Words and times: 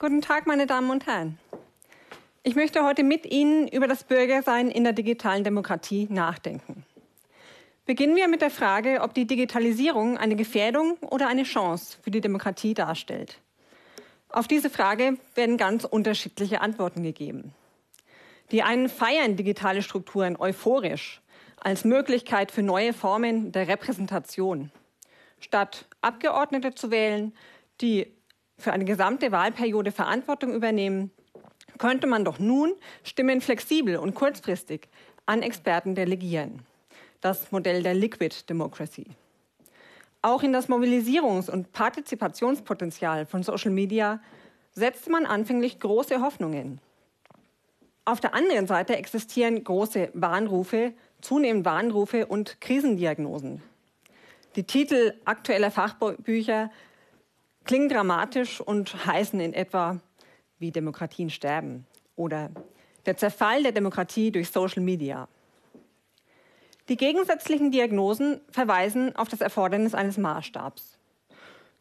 Guten 0.00 0.22
Tag, 0.22 0.46
meine 0.46 0.66
Damen 0.66 0.88
und 0.88 1.06
Herren. 1.06 1.38
Ich 2.42 2.54
möchte 2.54 2.84
heute 2.84 3.04
mit 3.04 3.26
Ihnen 3.26 3.68
über 3.68 3.86
das 3.86 4.02
Bürgersein 4.02 4.70
in 4.70 4.82
der 4.82 4.94
digitalen 4.94 5.44
Demokratie 5.44 6.06
nachdenken. 6.08 6.86
Beginnen 7.84 8.16
wir 8.16 8.26
mit 8.26 8.40
der 8.40 8.48
Frage, 8.48 9.02
ob 9.02 9.12
die 9.12 9.26
Digitalisierung 9.26 10.16
eine 10.16 10.36
Gefährdung 10.36 10.96
oder 11.02 11.28
eine 11.28 11.42
Chance 11.42 11.98
für 12.00 12.10
die 12.10 12.22
Demokratie 12.22 12.72
darstellt. 12.72 13.40
Auf 14.30 14.48
diese 14.48 14.70
Frage 14.70 15.18
werden 15.34 15.58
ganz 15.58 15.84
unterschiedliche 15.84 16.62
Antworten 16.62 17.02
gegeben. 17.02 17.52
Die 18.52 18.62
einen 18.62 18.88
feiern 18.88 19.36
digitale 19.36 19.82
Strukturen 19.82 20.34
euphorisch 20.38 21.20
als 21.58 21.84
Möglichkeit 21.84 22.52
für 22.52 22.62
neue 22.62 22.94
Formen 22.94 23.52
der 23.52 23.68
Repräsentation. 23.68 24.72
Statt 25.40 25.84
Abgeordnete 26.00 26.74
zu 26.74 26.90
wählen, 26.90 27.34
die 27.82 28.10
für 28.60 28.72
eine 28.72 28.84
gesamte 28.84 29.32
Wahlperiode 29.32 29.92
Verantwortung 29.92 30.54
übernehmen, 30.54 31.10
könnte 31.78 32.06
man 32.06 32.24
doch 32.24 32.38
nun 32.38 32.72
Stimmen 33.02 33.40
flexibel 33.40 33.96
und 33.96 34.14
kurzfristig 34.14 34.88
an 35.26 35.42
Experten 35.42 35.94
delegieren. 35.94 36.60
Das 37.20 37.50
Modell 37.52 37.82
der 37.82 37.94
Liquid 37.94 38.34
Democracy. 38.48 39.06
Auch 40.22 40.42
in 40.42 40.52
das 40.52 40.68
Mobilisierungs- 40.68 41.50
und 41.50 41.72
Partizipationspotenzial 41.72 43.24
von 43.26 43.42
Social 43.42 43.70
Media 43.70 44.20
setzte 44.72 45.10
man 45.10 45.24
anfänglich 45.24 45.80
große 45.80 46.20
Hoffnungen. 46.20 46.80
Auf 48.04 48.20
der 48.20 48.34
anderen 48.34 48.66
Seite 48.66 48.96
existieren 48.96 49.62
große 49.62 50.10
Warnrufe, 50.14 50.92
zunehmend 51.20 51.64
Warnrufe 51.64 52.26
und 52.26 52.60
Krisendiagnosen. 52.60 53.62
Die 54.56 54.64
Titel 54.64 55.14
aktueller 55.24 55.70
Fachbücher 55.70 56.70
klingen 57.70 57.88
dramatisch 57.88 58.60
und 58.60 59.06
heißen 59.06 59.38
in 59.38 59.54
etwa 59.54 60.00
wie 60.58 60.72
Demokratien 60.72 61.30
sterben 61.30 61.86
oder 62.16 62.50
der 63.06 63.16
Zerfall 63.16 63.62
der 63.62 63.70
Demokratie 63.70 64.32
durch 64.32 64.50
Social 64.50 64.82
Media. 64.82 65.28
Die 66.88 66.96
gegensätzlichen 66.96 67.70
Diagnosen 67.70 68.40
verweisen 68.50 69.14
auf 69.14 69.28
das 69.28 69.40
Erfordernis 69.40 69.94
eines 69.94 70.18
Maßstabs. 70.18 70.98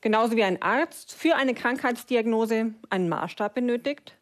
Genauso 0.02 0.36
wie 0.36 0.44
ein 0.44 0.62
Arzt 0.62 1.12
für 1.12 1.36
eine 1.36 1.56
Krankheitsdiagnose 1.56 2.76
einen 2.92 3.10
Maßstab 3.10 3.56
benötigt, 3.56 4.16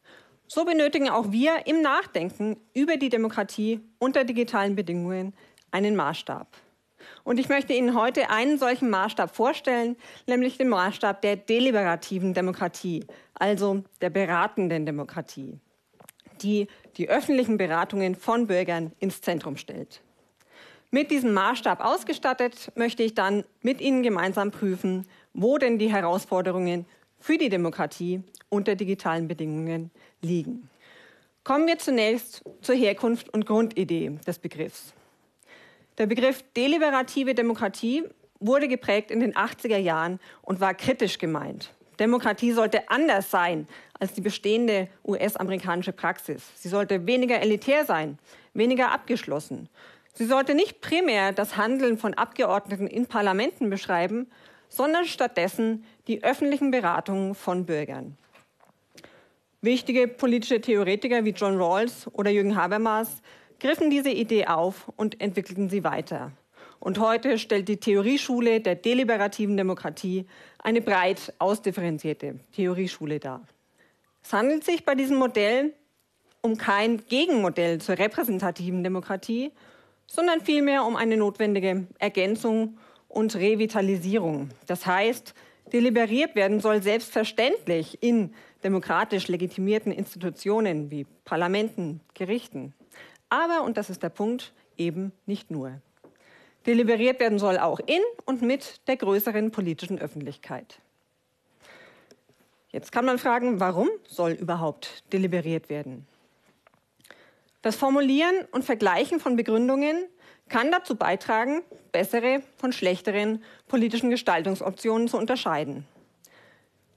so 0.47 0.64
benötigen 0.64 1.09
auch 1.09 1.33
wir 1.33 1.67
im 1.67 1.81
Nachdenken 1.81 2.61
über 2.73 2.95
die 2.95 3.09
Demokratie 3.09 3.81
unter 3.99 4.23
digitalen 4.23 4.77
Bedingungen 4.77 5.33
einen 5.72 5.97
Maßstab. 5.97 6.47
Und 7.28 7.42
ich 7.42 7.50
möchte 7.50 7.73
Ihnen 7.73 7.94
heute 7.94 8.30
einen 8.30 8.58
solchen 8.58 8.89
Maßstab 8.89 9.36
vorstellen, 9.36 9.97
nämlich 10.28 10.58
den 10.58 10.70
Maßstab 10.70 11.22
der 11.22 11.36
deliberativen 11.36 12.33
Demokratie, 12.33 13.03
also 13.33 13.83
der 14.00 14.09
beratenden 14.09 14.86
Demokratie, 14.86 15.59
die 16.42 16.67
die 16.95 17.09
öffentlichen 17.09 17.58
Beratungen 17.58 18.16
von 18.16 18.48
Bürgern 18.48 18.94
ins 19.00 19.20
Zentrum 19.20 19.58
stellt. 19.58 20.02
Mit 20.89 21.11
diesem 21.11 21.33
Maßstab 21.33 21.83
ausgestattet 21.83 22.72
möchte 22.75 23.03
ich 23.03 23.14
dann 23.14 23.44
mit 23.59 23.81
Ihnen 23.81 24.03
gemeinsam 24.03 24.52
prüfen, 24.52 25.05
wo 25.33 25.58
denn 25.58 25.80
die 25.80 25.92
Herausforderungen 25.92 26.86
für 27.20 27.38
die 27.38 27.50
Demokratie 27.50 28.23
unter 28.48 28.75
digitalen 28.75 29.28
Bedingungen 29.28 29.92
liegen. 30.22 30.70
Kommen 31.44 31.67
wir 31.67 31.78
zunächst 31.78 32.45
zur 32.61 32.75
Herkunft 32.75 33.28
und 33.33 33.45
Grundidee 33.45 34.17
des 34.25 34.39
Begriffs. 34.39 34.94
Der 35.98 36.06
Begriff 36.06 36.44
deliberative 36.56 37.34
Demokratie 37.34 38.03
wurde 38.40 38.67
geprägt 38.67 39.09
in 39.09 39.20
den 39.20 39.34
80er 39.34 39.78
Jahren 39.78 40.20
und 40.44 40.59
war 40.59 40.76
kritisch 40.76 41.17
gemeint. 41.17 41.73
Demokratie 42.00 42.52
sollte 42.52 42.89
anders 42.89 43.31
sein 43.31 43.67
als 44.00 44.14
die 44.14 44.22
bestehende 44.22 44.88
US-amerikanische 45.04 45.94
Praxis. 45.94 46.44
Sie 46.56 46.70
sollte 46.70 47.08
weniger 47.08 47.42
elitär 47.42 47.86
sein, 47.86 48.20
weniger 48.54 48.92
abgeschlossen. 48.92 49.70
Sie 50.14 50.26
sollte 50.26 50.54
nicht 50.54 50.82
primär 50.82 51.32
das 51.32 51.58
Handeln 51.58 51.98
von 51.98 52.14
Abgeordneten 52.14 52.86
in 52.86 53.08
Parlamenten 53.08 53.71
beschreiben, 53.71 54.27
sondern 54.70 55.05
stattdessen 55.05 55.83
die 56.08 56.23
öffentlichen 56.23 56.70
Beratungen 56.70 57.33
von 57.33 57.66
Bürgern. 57.66 58.17
Wichtige 59.61 60.08
politische 60.08 60.61
Theoretiker 60.61 61.26
wie 61.26 61.32
John 61.32 61.58
Rawls 61.58 62.08
oder 62.14 62.30
Jürgen 62.30 62.55
Habermas 62.55 63.23
griffen 63.60 63.90
diese 63.90 64.10
Idee 64.10 64.48
auf 64.48 64.92
und 64.95 65.20
entwickelten 65.22 65.70
sie 65.70 65.84
weiter. 65.84 66.32
Und 66.80 67.00
heute 67.00 67.40
stellt 67.40 67.68
die 67.68 67.78
Theorieschule 67.78 68.62
der 68.62 68.76
deliberativen 68.76 69.58
Demokratie 69.58 70.26
eine 70.60 70.82
breit 70.82 71.34
ausdifferenzierte 71.40 72.40
Theorieschule 72.54 73.20
dar. 73.20 73.42
Es 74.23 74.34
handelt 74.34 74.64
sich 74.64 74.86
bei 74.86 74.94
diesem 74.94 75.18
Modell 75.18 75.73
um 76.42 76.58
kein 76.58 77.04
Gegenmodell 77.08 77.80
zur 77.82 77.98
repräsentativen 77.98 78.84
Demokratie, 78.84 79.52
sondern 80.06 80.42
vielmehr 80.42 80.86
um 80.86 80.95
eine 80.95 81.18
notwendige 81.18 81.88
Ergänzung 82.00 82.78
und 83.08 83.36
Revitalisierung. 83.36 84.50
Das 84.68 84.86
heißt, 84.86 85.34
deliberiert 85.74 86.36
werden 86.36 86.62
soll 86.62 86.82
selbstverständlich 86.82 88.02
in 88.02 88.34
demokratisch 88.64 89.28
legitimierten 89.28 89.92
Institutionen 89.92 90.92
wie 90.92 91.06
Parlamenten, 91.26 92.02
Gerichten. 92.14 92.74
Aber, 93.30 93.64
und 93.64 93.77
das 93.77 93.89
ist 93.89 94.04
der 94.04 94.10
Punkt, 94.10 94.54
eben 94.77 95.11
nicht 95.26 95.52
nur. 95.52 95.82
Deliberiert 96.65 97.20
werden 97.20 97.39
soll 97.39 97.58
auch 97.58 97.80
in 97.80 98.02
und 98.26 98.42
mit 98.42 98.88
der 98.88 98.98
größeren 98.98 99.52
politischen 99.52 99.99
Öffentlichkeit. 99.99 100.80
Jetzt 102.70 102.92
kann 102.92 103.05
man 103.05 103.17
fragen, 103.17 103.60
warum 103.60 103.89
soll 104.08 104.32
überhaupt 104.32 105.04
deliberiert 105.14 105.70
werden? 105.70 106.05
Das 107.61 107.76
Formulieren 107.76 108.45
und 108.52 108.64
Vergleichen 108.64 109.20
von 109.20 109.36
Begründungen 109.36 110.05
kann 110.49 110.71
dazu 110.71 110.95
beitragen, 110.95 111.64
bessere 111.92 112.42
von 112.58 112.71
schlechteren 112.71 113.44
politischen 113.67 114.09
Gestaltungsoptionen 114.09 115.08
zu 115.08 115.17
unterscheiden. 115.17 115.86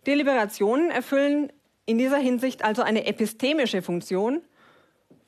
Deliberationen 0.06 0.90
erfüllen 0.90 1.52
in 1.86 1.98
dieser 1.98 2.18
Hinsicht 2.18 2.64
also 2.64 2.82
eine 2.82 3.06
epistemische 3.06 3.82
Funktion 3.82 4.42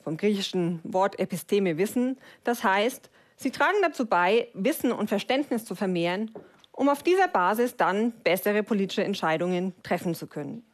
vom 0.02 0.16
griechischen 0.16 0.80
Wort 0.84 1.18
Episteme 1.18 1.78
Wissen. 1.78 2.18
Das 2.44 2.64
heißt, 2.64 3.10
sie 3.36 3.50
tragen 3.50 3.78
dazu 3.82 4.06
bei, 4.06 4.48
Wissen 4.54 4.92
und 4.92 5.08
Verständnis 5.08 5.64
zu 5.64 5.74
vermehren, 5.74 6.30
um 6.72 6.88
auf 6.88 7.02
dieser 7.02 7.28
Basis 7.28 7.76
dann 7.76 8.12
bessere 8.24 8.62
politische 8.62 9.04
Entscheidungen 9.04 9.74
treffen 9.82 10.14
zu 10.14 10.26
können. 10.26 10.64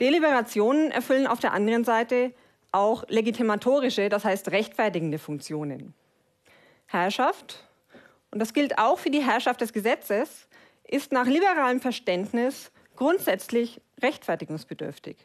Deliberationen 0.00 0.90
erfüllen 0.90 1.26
auf 1.26 1.40
der 1.40 1.52
anderen 1.52 1.84
Seite 1.84 2.32
auch 2.72 3.04
legitimatorische, 3.08 4.08
das 4.08 4.24
heißt 4.24 4.50
rechtfertigende 4.50 5.18
Funktionen. 5.18 5.94
Herrschaft, 6.86 7.68
und 8.30 8.38
das 8.38 8.54
gilt 8.54 8.78
auch 8.78 8.98
für 8.98 9.10
die 9.10 9.22
Herrschaft 9.22 9.60
des 9.60 9.72
Gesetzes, 9.72 10.48
ist 10.86 11.12
nach 11.12 11.26
liberalem 11.26 11.80
Verständnis 11.80 12.72
grundsätzlich 13.00 13.80
rechtfertigungsbedürftig 14.02 15.16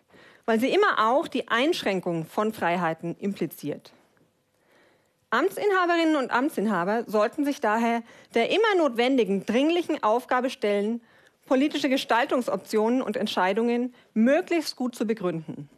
weil 0.45 0.59
sie 0.59 0.69
immer 0.69 1.09
auch 1.09 1.27
die 1.27 1.47
Einschränkung 1.47 2.25
von 2.25 2.53
Freiheiten 2.53 3.15
impliziert. 3.19 3.91
Amtsinhaberinnen 5.31 6.15
und 6.15 6.31
Amtsinhaber 6.31 7.03
sollten 7.07 7.45
sich 7.45 7.59
daher 7.59 8.03
der 8.35 8.49
immer 8.51 8.75
notwendigen, 8.77 9.45
dringlichen 9.45 10.01
Aufgabe 10.03 10.49
stellen, 10.49 11.01
politische 11.45 11.89
Gestaltungsoptionen 11.89 13.01
und 13.01 13.17
Entscheidungen 13.17 13.93
möglichst 14.13 14.75
gut 14.75 14.95
zu 14.95 15.05
begründen. 15.05 15.69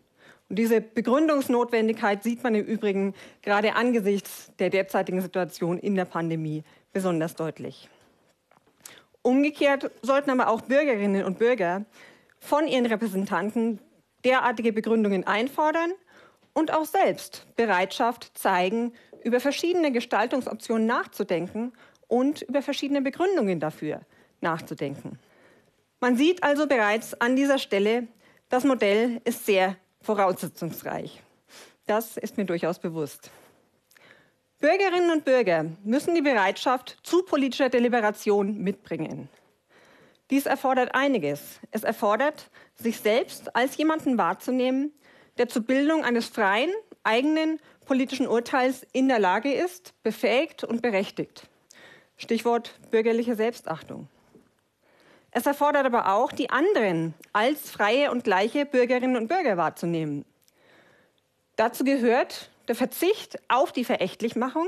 Und 0.49 0.59
diese 0.59 0.79
Begründungsnotwendigkeit 0.79 2.23
sieht 2.23 2.43
man 2.43 2.55
im 2.55 2.65
Übrigen 2.65 3.15
gerade 3.41 3.75
angesichts 3.75 4.51
der 4.59 4.69
derzeitigen 4.69 5.21
Situation 5.21 5.77
in 5.77 5.95
der 5.95 6.05
Pandemie 6.05 6.63
besonders 6.93 7.35
deutlich. 7.35 7.89
Umgekehrt 9.27 9.91
sollten 10.03 10.29
aber 10.29 10.47
auch 10.47 10.61
Bürgerinnen 10.61 11.25
und 11.25 11.37
Bürger 11.37 11.83
von 12.39 12.65
ihren 12.65 12.85
Repräsentanten 12.85 13.81
derartige 14.23 14.71
Begründungen 14.71 15.27
einfordern 15.27 15.91
und 16.53 16.71
auch 16.73 16.85
selbst 16.85 17.45
Bereitschaft 17.57 18.31
zeigen, 18.37 18.93
über 19.25 19.41
verschiedene 19.41 19.91
Gestaltungsoptionen 19.91 20.87
nachzudenken 20.87 21.73
und 22.07 22.43
über 22.43 22.61
verschiedene 22.61 23.01
Begründungen 23.01 23.59
dafür 23.59 23.99
nachzudenken. 24.39 25.19
Man 25.99 26.15
sieht 26.15 26.41
also 26.41 26.65
bereits 26.65 27.13
an 27.19 27.35
dieser 27.35 27.59
Stelle, 27.59 28.07
das 28.47 28.63
Modell 28.63 29.19
ist 29.25 29.45
sehr 29.45 29.75
voraussetzungsreich. 30.03 31.21
Das 31.85 32.15
ist 32.15 32.37
mir 32.37 32.45
durchaus 32.45 32.79
bewusst. 32.79 33.29
Bürgerinnen 34.59 35.11
und 35.11 35.23
Bürger 35.23 35.65
müssen 35.83 36.15
die 36.15 36.21
Bereitschaft 36.21 36.97
zu 37.03 37.21
politischer 37.21 37.69
Deliberation 37.69 38.57
mitbringen. 38.57 39.29
Dies 40.31 40.47
erfordert 40.47 40.95
einiges. 40.95 41.59
Es 41.69 41.83
erfordert, 41.83 42.49
sich 42.75 42.99
selbst 42.99 43.55
als 43.55 43.77
jemanden 43.77 44.17
wahrzunehmen, 44.17 44.91
der 45.37 45.47
zur 45.47 45.61
Bildung 45.61 46.03
eines 46.03 46.27
freien, 46.27 46.71
eigenen 47.03 47.59
politischen 47.85 48.27
Urteils 48.27 48.85
in 48.93 49.07
der 49.07 49.19
Lage 49.19 49.53
ist, 49.53 49.93
befähigt 50.01 50.63
und 50.63 50.81
berechtigt. 50.81 51.47
Stichwort 52.17 52.79
bürgerliche 52.89 53.35
Selbstachtung. 53.35 54.07
Es 55.29 55.45
erfordert 55.45 55.85
aber 55.85 56.11
auch, 56.13 56.31
die 56.31 56.49
anderen 56.49 57.13
als 57.31 57.69
freie 57.69 58.09
und 58.09 58.23
gleiche 58.23 58.65
Bürgerinnen 58.65 59.17
und 59.17 59.27
Bürger 59.27 59.55
wahrzunehmen. 59.55 60.25
Dazu 61.57 61.83
gehört 61.83 62.49
der 62.67 62.75
Verzicht 62.75 63.39
auf 63.47 63.71
die 63.71 63.83
Verächtlichmachung. 63.83 64.67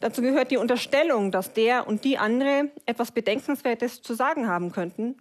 Dazu 0.00 0.22
gehört 0.22 0.50
die 0.50 0.56
Unterstellung, 0.56 1.30
dass 1.30 1.52
der 1.52 1.86
und 1.86 2.04
die 2.04 2.16
andere 2.18 2.70
etwas 2.86 3.12
Bedenkenswertes 3.12 4.00
zu 4.02 4.14
sagen 4.14 4.48
haben 4.48 4.72
könnten. 4.72 5.20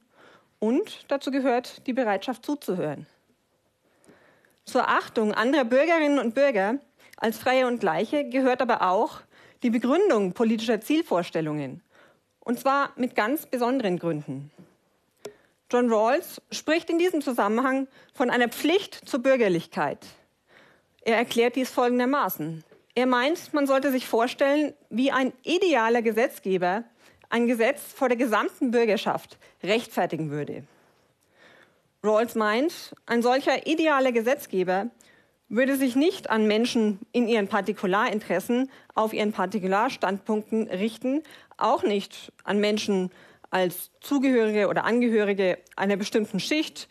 Und 0.60 1.06
dazu 1.10 1.32
gehört 1.32 1.86
die 1.88 1.94
Bereitschaft 1.94 2.46
zuzuhören. 2.46 3.08
Zur 4.66 4.88
Achtung 4.88 5.34
anderer 5.34 5.66
Bürgerinnen 5.66 6.20
und 6.20 6.36
Bürger 6.36 6.76
als 7.18 7.38
Freie 7.38 7.68
und 7.68 7.80
Gleiche 7.80 8.30
gehört 8.30 8.62
aber 8.62 8.84
auch 8.84 9.22
die 9.64 9.70
Begründung 9.70 10.34
politischer 10.34 10.80
Zielvorstellungen. 10.80 11.82
Und 12.40 12.60
zwar 12.60 12.92
mit 12.96 13.16
ganz 13.16 13.46
besonderen 13.46 14.00
Gründen. 14.00 14.52
John 15.72 15.92
Rawls 15.92 16.42
spricht 16.52 16.90
in 16.90 16.98
diesem 16.98 17.22
Zusammenhang 17.22 17.88
von 18.14 18.30
einer 18.30 18.48
Pflicht 18.48 18.96
zur 19.08 19.22
Bürgerlichkeit. 19.22 20.06
Er 21.10 21.18
erklärt 21.18 21.56
dies 21.56 21.72
folgendermaßen. 21.72 22.64
Er 22.94 23.08
meint, 23.08 23.52
man 23.52 23.66
sollte 23.66 23.92
sich 23.92 24.06
vorstellen, 24.06 24.76
wie 24.92 25.10
ein 25.10 25.34
idealer 25.42 26.04
Gesetzgeber 26.04 26.84
ein 27.32 27.48
Gesetz 27.48 27.82
vor 27.82 28.10
der 28.10 28.18
gesamten 28.18 28.70
Bürgerschaft 28.70 29.40
rechtfertigen 29.64 30.30
würde. 30.30 30.62
Rawls 32.04 32.36
meint, 32.36 32.94
ein 33.08 33.24
solcher 33.24 33.66
idealer 33.66 34.12
Gesetzgeber 34.12 34.92
würde 35.48 35.78
sich 35.78 35.96
nicht 35.96 36.30
an 36.30 36.46
Menschen 36.46 37.00
in 37.12 37.28
ihren 37.28 37.48
Partikularinteressen, 37.48 38.70
auf 38.94 39.12
ihren 39.12 39.32
Partikularstandpunkten 39.32 40.68
richten, 40.68 41.24
auch 41.58 41.82
nicht 41.82 42.32
an 42.44 42.60
Menschen 42.60 43.10
als 43.50 43.90
Zugehörige 44.00 44.68
oder 44.68 44.86
Angehörige 44.86 45.58
einer 45.76 45.98
bestimmten 45.98 46.40
Schicht 46.40 46.88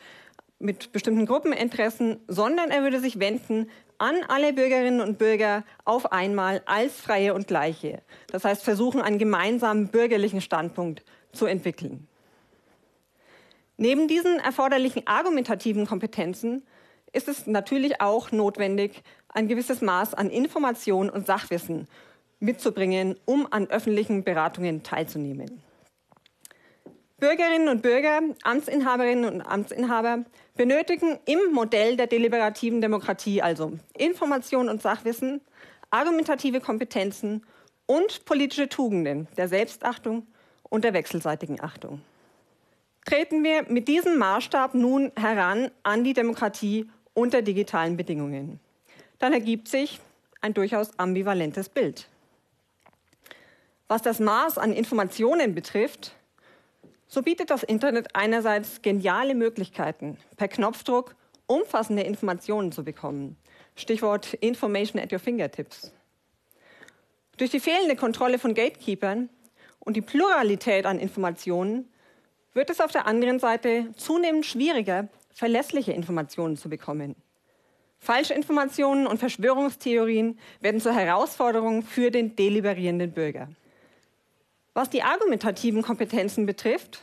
mit 0.58 0.93
bestimmten 0.93 1.26
Gruppeninteressen, 1.26 2.20
sondern 2.26 2.70
er 2.70 2.82
würde 2.82 3.00
sich 3.00 3.20
wenden 3.20 3.70
an 3.99 4.16
alle 4.28 4.52
Bürgerinnen 4.52 5.00
und 5.00 5.19
Bürger 5.19 5.64
auf 5.84 6.12
einmal 6.12 6.62
als 6.66 6.94
Freie 7.00 7.34
und 7.34 7.46
Gleiche. 7.46 8.02
Das 8.28 8.44
heißt, 8.44 8.62
versuchen, 8.62 9.00
einen 9.00 9.19
gemeinsamen 9.19 9.88
bürgerlichen 9.88 10.40
Standpunkt 10.40 11.05
zu 11.32 11.46
entwickeln. 11.46 12.06
Neben 13.76 14.08
diesen 14.08 14.40
erforderlichen 14.40 15.06
argumentativen 15.06 15.87
Kompetenzen 15.87 16.64
ist 17.12 17.28
es 17.28 17.46
natürlich 17.46 18.00
auch 18.00 18.32
notwendig, 18.32 19.02
ein 19.28 19.49
gewisses 19.49 19.81
Maß 19.81 20.14
an 20.14 20.31
Information 20.31 21.11
und 21.11 21.26
Sachwissen 21.26 21.87
mitzubringen, 22.40 23.16
um 23.25 23.46
an 23.50 23.69
öffentlichen 23.69 24.25
Beratungen 24.25 24.82
teilzunehmen. 24.82 25.62
Bürgerinnen 27.20 27.69
und 27.69 27.82
Bürger, 27.82 28.20
Amtsinhaberinnen 28.44 29.25
und 29.25 29.43
Amtsinhaber 29.43 30.25
benötigen 30.56 31.19
im 31.26 31.53
Modell 31.53 31.97
der 31.97 32.06
deliberativen 32.06 32.81
Demokratie 32.81 33.43
also 33.43 33.73
Information 33.97 34.69
und 34.69 34.82
Sachwissen, 34.82 35.41
argumentative 35.91 36.61
Kompetenzen 36.61 37.44
und 37.87 38.25
politische 38.25 38.69
Tugenden 38.69 39.26
der 39.37 39.49
Selbstachtung 39.49 40.29
und 40.69 40.85
der 40.85 40.94
wechselseitigen 40.94 41.61
Achtung. 41.61 42.03
Treten 43.05 43.43
wir 43.43 43.64
mit 43.69 43.88
diesem 43.88 44.17
Maßstab 44.19 44.75
nun 44.75 45.11
heran 45.19 45.73
an 45.82 46.05
die 46.05 46.12
Demokratie 46.12 46.88
unter 47.14 47.43
digitalen 47.43 47.97
Bedingungen. 47.97 48.61
Dann 49.19 49.32
ergibt 49.32 49.67
sich 49.67 49.99
ein 50.41 50.55
durchaus 50.55 50.97
ambivalentes 51.00 51.69
Bild. 51.69 52.09
Was 53.88 54.03
das 54.03 54.21
Maß 54.21 54.59
an 54.59 54.73
Informationen 54.73 55.56
betrifft, 55.56 56.14
so 57.08 57.22
bietet 57.22 57.50
das 57.50 57.62
Internet 57.62 58.14
einerseits 58.14 58.82
geniale 58.82 59.34
Möglichkeiten, 59.34 60.19
per 60.37 60.49
Knopfdruck 60.49 61.16
umfassende 61.46 62.02
Informationen 62.02 62.70
zu 62.70 62.84
bekommen. 62.84 63.37
Stichwort 63.75 64.34
Information 64.34 65.02
at 65.02 65.12
your 65.12 65.19
fingertips. 65.19 65.93
Durch 67.38 67.50
die 67.50 67.60
fehlende 67.60 67.96
Kontrolle 67.96 68.38
von 68.38 68.55
Gatekeepern 68.55 69.31
und 69.81 69.96
die 69.96 70.02
Pluralität 70.02 70.84
an 70.84 70.99
Informationen 70.99 71.88
wird 72.52 72.70
es 72.70 72.81
auf 72.81 72.93
der 72.93 73.06
anderen 73.06 73.38
Seite 73.38 73.93
zunehmend 73.96 74.44
schwieriger, 74.44 75.08
verlässliche 75.32 75.93
Informationen 75.93 76.56
zu 76.56 76.69
bekommen. 76.69 77.14
Falsche 78.00 78.34
Informationen 78.34 79.06
und 79.06 79.19
Verschwörungstheorien 79.19 80.38
werden 80.61 80.81
zur 80.81 80.93
Herausforderung 80.93 81.82
für 81.82 82.11
den 82.11 82.37
deliberierenden 82.37 83.12
Bürger. 83.12 83.49
Was 84.78 84.90
die 84.90 85.02
argumentativen 85.02 85.82
Kompetenzen 85.82 86.46
betrifft, 86.46 87.00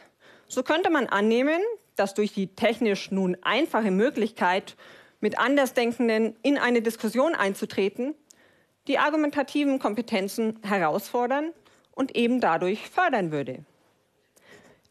so 0.48 0.63
könnte 0.63 0.89
man 0.89 1.07
annehmen, 1.07 1.60
dass 1.98 2.13
durch 2.13 2.31
die 2.31 2.48
technisch 2.48 3.12
nun 3.12 3.36
einfache 3.42 3.92
Möglichkeit, 3.92 4.77
mit 5.19 5.38
Andersdenkenden 5.38 6.38
in 6.42 6.57
eine 6.57 6.81
Diskussion 6.81 7.36
einzutreten, 7.36 8.16
die 8.88 8.98
argumentativen 8.98 9.77
Kompetenzen 9.77 10.57
herausfordern 10.63 11.51
und 11.92 12.16
eben 12.16 12.39
dadurch 12.39 12.89
fördern 12.89 13.33
würde. 13.33 13.66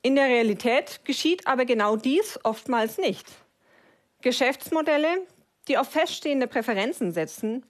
In 0.02 0.14
der 0.14 0.26
Realität 0.26 1.06
geschieht 1.06 1.46
aber 1.46 1.64
genau 1.64 1.96
dies 1.96 2.38
oftmals 2.42 2.98
nicht. 2.98 3.26
Geschäftsmodelle, 4.20 5.22
die 5.68 5.78
auf 5.78 5.88
feststehende 5.88 6.46
Präferenzen 6.46 7.12
setzen, 7.12 7.64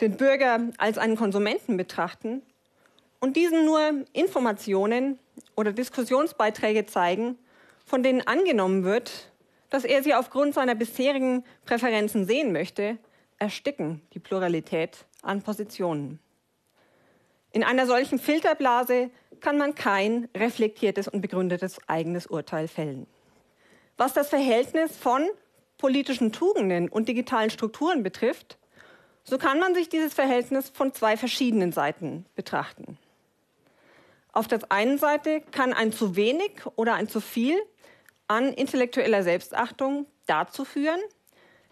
den 0.00 0.16
Bürger 0.16 0.72
als 0.78 0.98
einen 0.98 1.14
Konsumenten 1.14 1.76
betrachten 1.76 2.42
und 3.24 3.36
diesen 3.36 3.64
nur 3.64 4.04
Informationen 4.12 5.18
oder 5.56 5.72
Diskussionsbeiträge 5.72 6.84
zeigen, 6.84 7.38
von 7.86 8.02
denen 8.02 8.20
angenommen 8.26 8.84
wird, 8.84 9.32
dass 9.70 9.84
er 9.84 10.02
sie 10.02 10.12
aufgrund 10.12 10.52
seiner 10.52 10.74
bisherigen 10.74 11.42
Präferenzen 11.64 12.26
sehen 12.26 12.52
möchte, 12.52 12.98
ersticken 13.38 14.02
die 14.12 14.18
Pluralität 14.18 15.06
an 15.22 15.40
Positionen. 15.40 16.18
In 17.50 17.64
einer 17.64 17.86
solchen 17.86 18.18
Filterblase 18.18 19.08
kann 19.40 19.56
man 19.56 19.74
kein 19.74 20.28
reflektiertes 20.36 21.08
und 21.08 21.22
begründetes 21.22 21.78
eigenes 21.86 22.26
Urteil 22.26 22.68
fällen. 22.68 23.06
Was 23.96 24.12
das 24.12 24.28
Verhältnis 24.28 24.94
von 24.98 25.26
politischen 25.78 26.30
Tugenden 26.30 26.90
und 26.90 27.08
digitalen 27.08 27.48
Strukturen 27.48 28.02
betrifft, 28.02 28.58
so 29.22 29.38
kann 29.38 29.58
man 29.58 29.74
sich 29.74 29.88
dieses 29.88 30.12
Verhältnis 30.12 30.68
von 30.68 30.92
zwei 30.92 31.16
verschiedenen 31.16 31.72
Seiten 31.72 32.26
betrachten. 32.34 32.98
Auf 34.34 34.48
der 34.48 34.58
einen 34.68 34.98
Seite 34.98 35.42
kann 35.52 35.72
ein 35.72 35.92
zu 35.92 36.16
wenig 36.16 36.50
oder 36.74 36.94
ein 36.94 37.08
zu 37.08 37.20
viel 37.20 37.56
an 38.26 38.52
intellektueller 38.52 39.22
Selbstachtung 39.22 40.06
dazu 40.26 40.64
führen, 40.64 40.98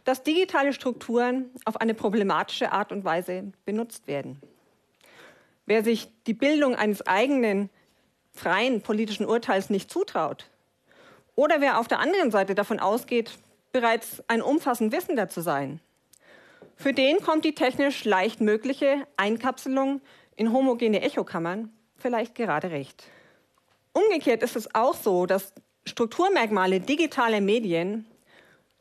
dass 0.04 0.22
digitale 0.22 0.72
Strukturen 0.72 1.50
auf 1.64 1.80
eine 1.80 1.92
problematische 1.92 2.70
Art 2.70 2.92
und 2.92 3.04
Weise 3.04 3.52
benutzt 3.64 4.06
werden. 4.06 4.40
Wer 5.66 5.82
sich 5.82 6.08
die 6.28 6.34
Bildung 6.34 6.76
eines 6.76 7.04
eigenen 7.04 7.68
freien 8.32 8.80
politischen 8.80 9.26
Urteils 9.26 9.68
nicht 9.68 9.90
zutraut 9.90 10.48
oder 11.34 11.60
wer 11.60 11.80
auf 11.80 11.88
der 11.88 11.98
anderen 11.98 12.30
Seite 12.30 12.54
davon 12.54 12.78
ausgeht, 12.78 13.38
bereits 13.72 14.22
ein 14.28 14.40
umfassendes 14.40 14.96
Wissen 14.96 15.16
dazu 15.16 15.40
sein, 15.40 15.80
für 16.76 16.92
den 16.92 17.18
kommt 17.18 17.44
die 17.44 17.56
technisch 17.56 18.04
leicht 18.04 18.40
mögliche 18.40 19.04
Einkapselung 19.16 20.00
in 20.36 20.52
homogene 20.52 21.02
Echokammern 21.02 21.72
vielleicht 22.02 22.34
gerade 22.34 22.70
recht. 22.70 23.04
Umgekehrt 23.92 24.42
ist 24.42 24.56
es 24.56 24.74
auch 24.74 24.94
so, 24.94 25.26
dass 25.26 25.52
Strukturmerkmale 25.84 26.80
digitaler 26.80 27.40
Medien 27.40 28.06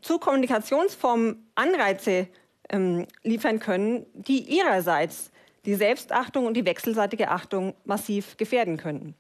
zu 0.02 0.20
Kommunikationsformen 0.20 1.52
Anreize 1.56 2.28
ähm, 2.70 3.08
liefern 3.24 3.60
können, 3.60 4.06
die 4.14 4.40
ihrerseits 4.40 5.32
die 5.66 5.76
Selbstachtung 5.76 6.48
und 6.48 6.56
die 6.56 6.66
wechselseitige 6.66 7.30
Achtung 7.30 7.76
massiv 7.86 8.38
gefährden 8.38 8.78
können. 8.78 9.16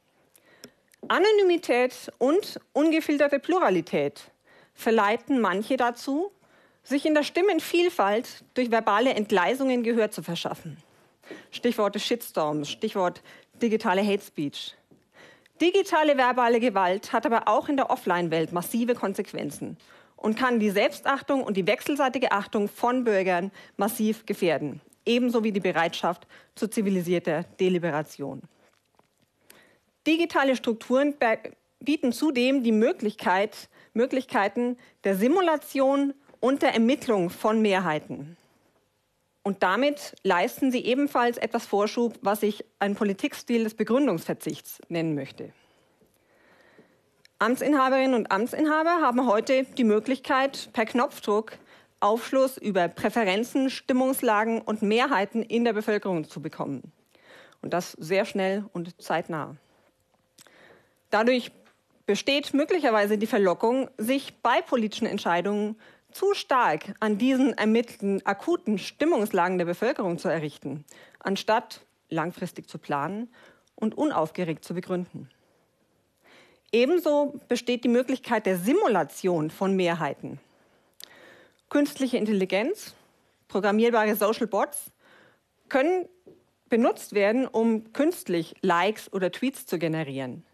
Anonymität 1.07 2.11
und 2.17 2.59
ungefilterte 2.73 3.39
Pluralität 3.39 4.31
verleiten 4.73 5.39
manche 5.39 5.77
dazu, 5.77 6.31
sich 6.83 7.05
in 7.05 7.13
der 7.13 7.23
Stimmenvielfalt 7.23 8.43
durch 8.53 8.71
verbale 8.71 9.13
Entgleisungen 9.13 9.83
Gehör 9.83 10.09
zu 10.09 10.23
verschaffen. 10.23 10.77
Stichworte 11.51 11.99
Shitstorms, 11.99 12.69
Stichwort 12.69 13.21
digitale 13.61 14.05
Hate 14.05 14.23
Speech. 14.23 14.75
Digitale 15.61 16.17
verbale 16.17 16.59
Gewalt 16.59 17.13
hat 17.13 17.25
aber 17.25 17.47
auch 17.47 17.69
in 17.69 17.77
der 17.77 17.89
Offline-Welt 17.89 18.51
massive 18.51 18.95
Konsequenzen 18.95 19.77
und 20.15 20.37
kann 20.37 20.59
die 20.59 20.71
Selbstachtung 20.71 21.43
und 21.43 21.55
die 21.57 21.67
wechselseitige 21.67 22.31
Achtung 22.31 22.67
von 22.67 23.03
Bürgern 23.03 23.51
massiv 23.77 24.25
gefährden, 24.25 24.81
ebenso 25.05 25.43
wie 25.43 25.51
die 25.51 25.59
Bereitschaft 25.59 26.27
zu 26.55 26.67
zivilisierter 26.67 27.43
Deliberation. 27.59 28.41
Digitale 30.07 30.55
Strukturen 30.55 31.13
bieten 31.79 32.11
zudem 32.11 32.63
die 32.63 32.71
Möglichkeit, 32.71 33.69
Möglichkeiten 33.93 34.77
der 35.03 35.15
Simulation 35.15 36.15
und 36.39 36.63
der 36.63 36.73
Ermittlung 36.73 37.29
von 37.29 37.61
Mehrheiten. 37.61 38.35
Und 39.43 39.63
damit 39.63 40.15
leisten 40.23 40.71
sie 40.71 40.85
ebenfalls 40.85 41.37
etwas 41.37 41.65
Vorschub, 41.65 42.19
was 42.21 42.43
ich 42.43 42.63
einen 42.79 42.95
Politikstil 42.95 43.63
des 43.63 43.73
Begründungsverzichts 43.73 44.79
nennen 44.87 45.15
möchte. 45.15 45.51
Amtsinhaberinnen 47.39 48.13
und 48.13 48.31
Amtsinhaber 48.31 49.01
haben 49.01 49.25
heute 49.25 49.63
die 49.63 49.83
Möglichkeit, 49.83 50.69
per 50.73 50.85
Knopfdruck 50.85 51.53
Aufschluss 52.01 52.57
über 52.57 52.87
Präferenzen, 52.87 53.69
Stimmungslagen 53.69 54.61
und 54.61 54.81
Mehrheiten 54.81 55.43
in 55.43 55.63
der 55.63 55.73
Bevölkerung 55.73 56.27
zu 56.27 56.41
bekommen. 56.41 56.91
Und 57.61 57.73
das 57.73 57.91
sehr 57.91 58.25
schnell 58.25 58.65
und 58.73 58.99
zeitnah. 59.01 59.55
Dadurch 61.11 61.51
besteht 62.07 62.53
möglicherweise 62.53 63.17
die 63.17 63.27
Verlockung, 63.27 63.89
sich 63.97 64.41
bei 64.41 64.61
politischen 64.61 65.05
Entscheidungen 65.05 65.79
zu 66.11 66.33
stark 66.33 66.93
an 66.99 67.17
diesen 67.17 67.57
ermittelten 67.57 68.25
akuten 68.25 68.77
Stimmungslagen 68.77 69.57
der 69.57 69.65
Bevölkerung 69.65 70.17
zu 70.17 70.27
errichten, 70.27 70.85
anstatt 71.19 71.81
langfristig 72.09 72.69
zu 72.69 72.77
planen 72.77 73.29
und 73.75 73.97
unaufgeregt 73.97 74.63
zu 74.63 74.73
begründen. 74.73 75.29
Ebenso 76.71 77.39
besteht 77.47 77.83
die 77.83 77.89
Möglichkeit 77.89 78.45
der 78.45 78.57
Simulation 78.57 79.49
von 79.49 79.75
Mehrheiten. 79.75 80.39
Künstliche 81.69 82.17
Intelligenz, 82.17 82.93
programmierbare 83.47 84.15
Social 84.15 84.47
Bots 84.47 84.91
können 85.67 86.07
benutzt 86.69 87.13
werden, 87.13 87.47
um 87.47 87.91
künstlich 87.91 88.55
Likes 88.61 89.11
oder 89.11 89.31
Tweets 89.31 89.65
zu 89.65 89.77
generieren. 89.77 90.45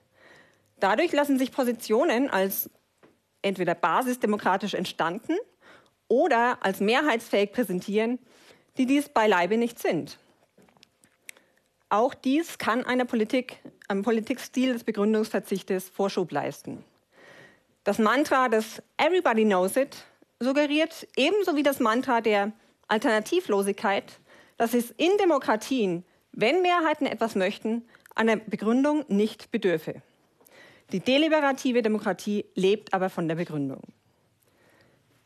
Dadurch 0.79 1.11
lassen 1.11 1.39
sich 1.39 1.51
Positionen 1.51 2.29
als 2.29 2.69
entweder 3.41 3.75
basisdemokratisch 3.75 4.73
entstanden 4.73 5.37
oder 6.07 6.57
als 6.61 6.79
mehrheitsfähig 6.79 7.51
präsentieren, 7.51 8.19
die 8.77 8.85
dies 8.85 9.09
beileibe 9.09 9.57
nicht 9.57 9.79
sind. 9.79 10.19
Auch 11.89 12.13
dies 12.13 12.57
kann 12.57 12.85
einer 12.85 13.05
Politik, 13.05 13.59
einem 13.87 14.03
Politikstil 14.03 14.73
des 14.73 14.83
Begründungsverzichtes 14.83 15.89
Vorschub 15.89 16.31
leisten. 16.31 16.83
Das 17.83 17.99
Mantra 17.99 18.49
des 18.49 18.81
Everybody 18.97 19.45
knows 19.45 19.77
it 19.77 19.95
suggeriert 20.39 21.07
ebenso 21.15 21.55
wie 21.55 21.63
das 21.63 21.79
Mantra 21.79 22.19
der 22.19 22.51
Alternativlosigkeit, 22.89 24.19
dass 24.57 24.73
es 24.73 24.91
in 24.91 25.11
Demokratien, 25.17 26.03
wenn 26.33 26.61
Mehrheiten 26.61 27.05
etwas 27.05 27.35
möchten, 27.35 27.87
einer 28.15 28.35
Begründung 28.35 29.05
nicht 29.07 29.51
bedürfe. 29.51 30.01
Die 30.93 31.01
deliberative 31.01 31.81
Demokratie 31.81 32.45
lebt 32.55 32.93
aber 32.93 33.09
von 33.09 33.27
der 33.27 33.35
Begründung. 33.35 33.81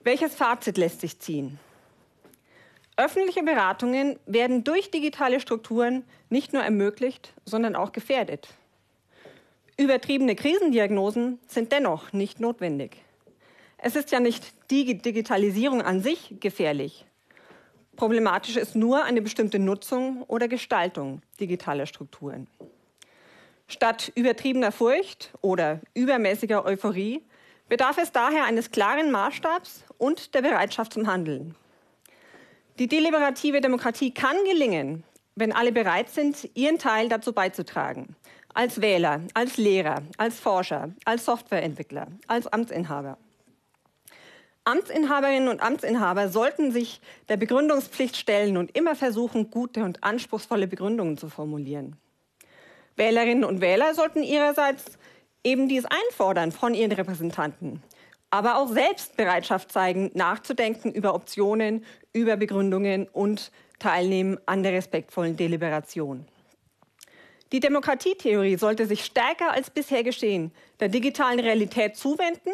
Welches 0.04 0.34
Fazit 0.34 0.78
lässt 0.78 1.02
sich 1.02 1.20
ziehen? 1.20 1.60
Öffentliche 2.98 3.44
Beratungen 3.44 4.20
werden 4.26 4.64
durch 4.64 4.90
digitale 4.90 5.40
Strukturen 5.40 6.04
nicht 6.30 6.54
nur 6.54 6.64
ermöglicht, 6.64 7.34
sondern 7.46 7.76
auch 7.76 7.92
gefährdet. 7.92 8.50
Übertriebene 9.78 10.36
Krisendiagnosen 10.36 11.40
sind 11.48 11.72
dennoch 11.72 12.12
nicht 12.12 12.40
notwendig. 12.40 12.98
Es 13.78 13.96
ist 13.96 14.12
ja 14.12 14.20
nicht 14.20 14.54
die 14.72 14.98
Digitalisierung 14.98 15.82
an 15.82 16.02
sich 16.02 16.36
gefährlich. 16.40 17.06
Problematisch 17.96 18.58
ist 18.58 18.76
nur 18.76 19.04
eine 19.04 19.22
bestimmte 19.22 19.60
Nutzung 19.60 20.24
oder 20.24 20.48
Gestaltung 20.48 21.22
digitaler 21.40 21.86
Strukturen. 21.86 22.48
Statt 23.72 24.12
übertriebener 24.16 24.74
Furcht 24.74 25.32
oder 25.40 25.80
übermäßiger 25.94 26.66
Euphorie 26.66 27.24
bedarf 27.70 27.98
es 27.98 28.12
daher 28.12 28.44
eines 28.44 28.72
klaren 28.72 29.12
Maßstabs 29.12 29.86
und 29.98 30.34
der 30.36 30.42
Bereitschaft 30.42 30.92
zum 30.92 31.08
Handeln. 31.08 31.56
Die 32.80 32.88
deliberative 32.88 33.62
Demokratie 33.62 34.14
kann 34.14 34.36
gelingen, 34.44 35.06
wenn 35.36 35.54
alle 35.54 35.72
bereit 35.72 36.10
sind, 36.10 36.50
ihren 36.54 36.80
Teil 36.80 37.08
dazu 37.08 37.32
beizutragen. 37.32 38.18
Als 38.54 38.82
Wähler, 38.82 39.22
als 39.34 39.56
Lehrer, 39.56 40.02
als 40.18 40.38
Forscher, 40.38 40.90
als 41.06 41.24
Softwareentwickler, 41.24 42.08
als 42.28 42.48
Amtsinhaber. 42.48 43.18
Amtsinhaberinnen 44.66 45.48
und 45.48 45.62
Amtsinhaber 45.62 46.28
sollten 46.28 46.74
sich 46.74 47.00
der 47.30 47.38
Begründungspflicht 47.38 48.18
stellen 48.18 48.58
und 48.58 48.76
immer 48.76 48.96
versuchen, 48.96 49.50
gute 49.50 49.86
und 49.86 50.04
anspruchsvolle 50.04 50.68
Begründungen 50.68 51.18
zu 51.18 51.30
formulieren. 51.30 51.96
Wählerinnen 52.96 53.44
und 53.44 53.62
Wähler 53.62 53.94
sollten 53.94 54.24
ihrerseits 54.24 54.98
eben 55.44 55.68
dies 55.68 55.86
einfordern 55.86 56.52
von 56.52 56.74
ihren 56.74 56.92
Repräsentanten, 56.92 57.82
aber 58.30 58.58
auch 58.58 58.70
selbst 58.70 59.18
Bereitschaft 59.18 59.72
zeigen, 59.72 60.12
nachzudenken 60.14 60.92
über 60.92 61.16
Optionen, 61.16 61.86
über 62.14 62.38
Begründungen 62.38 63.08
und 63.08 63.52
teilnehmen 63.80 64.38
an 64.46 64.64
der 64.64 64.74
respektvollen 64.74 65.36
Deliberation. 65.36 66.26
Die 67.52 67.60
Demokratietheorie 67.60 68.56
sollte 68.56 68.86
sich 68.86 69.04
stärker 69.04 69.52
als 69.52 69.70
bisher 69.70 70.04
geschehen 70.04 70.52
der 70.80 70.88
digitalen 70.88 71.40
Realität 71.40 71.98
zuwenden, 71.98 72.52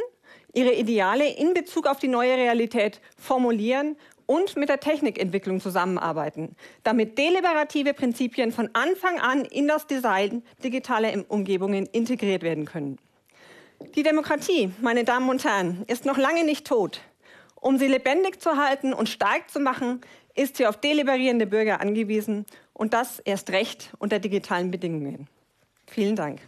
ihre 0.54 0.74
Ideale 0.74 1.28
in 1.30 1.54
Bezug 1.54 1.86
auf 1.86 2.00
die 2.00 2.08
neue 2.08 2.36
Realität 2.36 3.00
formulieren 3.16 3.96
und 4.28 4.56
mit 4.56 4.70
der 4.70 4.80
Technikentwicklung 4.80 5.60
zusammenarbeiten, 5.60 6.56
damit 6.84 7.18
deliberative 7.18 7.96
Prinzipien 7.96 8.52
von 8.52 8.70
Anfang 8.74 9.20
an 9.20 9.44
in 9.46 9.68
das 9.68 9.88
Design 9.88 10.44
digitaler 10.64 11.12
Umgebungen 11.30 11.88
integriert 11.88 12.44
werden 12.44 12.66
können. 12.66 13.00
Die 13.96 14.04
Demokratie, 14.04 14.72
meine 14.82 15.04
Damen 15.04 15.30
und 15.30 15.44
Herren, 15.44 15.84
ist 15.88 16.06
noch 16.06 16.18
lange 16.18 16.44
nicht 16.44 16.68
tot. 16.68 17.02
Um 17.60 17.78
sie 17.78 17.88
lebendig 17.88 18.40
zu 18.40 18.58
halten 18.58 18.94
und 18.94 19.10
stark 19.10 19.50
zu 19.50 19.60
machen, 19.60 20.02
ist 20.36 20.58
sie 20.58 20.68
auf 20.68 20.78
deliberierende 20.78 21.48
Bürger 21.48 21.82
angewiesen 21.82 22.46
und 22.74 22.94
das 22.94 23.20
erst 23.20 23.50
recht 23.50 23.92
unter 23.98 24.20
digitalen 24.20 24.70
Bedingungen. 24.70 25.28
Vielen 25.88 26.16
Dank. 26.16 26.42